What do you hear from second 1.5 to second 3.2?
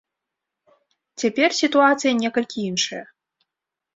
сітуацыя некалькі іншая.